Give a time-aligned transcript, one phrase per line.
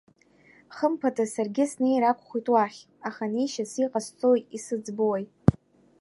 [0.75, 5.23] Хымԥада саргьы снеир акәхоит уахь, аха неишьас иҟасҵои, исыӡбои?